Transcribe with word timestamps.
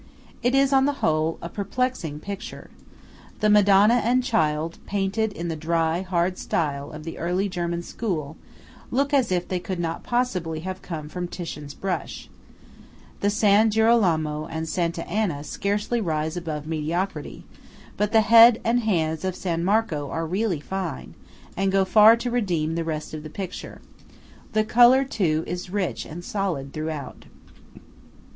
It 0.41 0.55
is, 0.55 0.73
on 0.73 0.85
the 0.85 0.93
whole, 1.05 1.37
a 1.43 1.47
perplexing 1.47 2.21
picture. 2.21 2.71
The 3.39 3.51
Madonna 3.51 4.01
and 4.03 4.23
child, 4.23 4.79
painted 4.87 5.31
in 5.31 5.47
the 5.47 5.55
dry, 5.55 6.01
hard 6.01 6.39
style 6.39 6.91
of 6.91 7.03
the 7.03 7.19
early 7.19 7.47
German 7.47 7.83
school, 7.83 8.35
look 8.89 9.13
as 9.13 9.31
if 9.31 9.47
they 9.47 9.59
could 9.59 9.79
not 9.79 10.01
possibly 10.01 10.61
have 10.61 10.81
come 10.81 11.07
from 11.07 11.27
Titian's 11.27 11.75
brush; 11.75 12.31
the 13.19 13.29
San 13.29 13.69
Girolamo 13.69 14.47
and 14.47 14.67
Santa 14.67 15.07
Anna 15.07 15.43
scarcely 15.43 16.01
rise 16.01 16.35
above 16.35 16.65
mediocrity; 16.65 17.43
but 17.95 18.11
the 18.11 18.21
head 18.21 18.59
and 18.63 18.79
hands 18.79 19.23
of 19.23 19.35
San 19.35 19.63
Marco 19.63 20.09
are 20.09 20.25
really 20.25 20.59
fine, 20.59 21.13
and 21.55 21.71
go 21.71 21.85
far 21.85 22.15
to 22.17 22.31
redeem 22.31 22.73
the 22.73 22.83
rest 22.83 23.13
of 23.13 23.21
the 23.21 23.29
picture. 23.29 23.81
The 24.53 24.63
colour, 24.63 25.03
too, 25.03 25.43
is 25.45 25.69
rich 25.69 26.05
and 26.07 26.25
solid 26.25 26.73
throughout. 26.73 27.25